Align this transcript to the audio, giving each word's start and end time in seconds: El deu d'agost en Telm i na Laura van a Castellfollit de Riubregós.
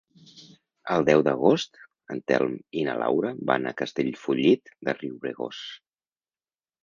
El 0.93 1.03
deu 1.09 1.19
d'agost 1.27 1.77
en 2.15 2.21
Telm 2.31 2.55
i 2.81 2.85
na 2.87 2.95
Laura 3.01 3.33
van 3.51 3.67
a 3.67 3.75
Castellfollit 3.81 4.73
de 4.89 4.95
Riubregós. 5.01 5.61